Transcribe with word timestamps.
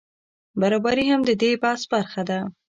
برابري 0.61 1.05
هم 1.09 1.21
د 1.25 1.31
دې 1.41 1.51
بحث 1.63 1.81
برخه 1.93 2.21
ده. 2.29 2.39